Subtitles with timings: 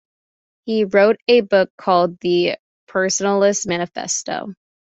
[0.65, 2.57] He wrote a book called "The
[2.89, 4.47] Personalist Manifesto".